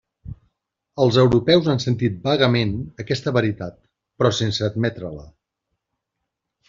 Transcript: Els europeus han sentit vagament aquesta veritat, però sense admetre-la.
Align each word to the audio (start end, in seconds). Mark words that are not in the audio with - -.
Els 1.03 1.17
europeus 1.23 1.67
han 1.73 1.81
sentit 1.83 2.17
vagament 2.23 2.73
aquesta 3.05 3.35
veritat, 3.37 3.77
però 4.21 4.33
sense 4.39 4.67
admetre-la. 4.69 5.31